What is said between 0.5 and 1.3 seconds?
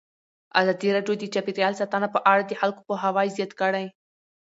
ازادي راډیو د